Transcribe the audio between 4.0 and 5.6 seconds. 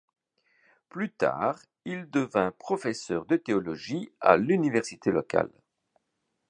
à l'université locale.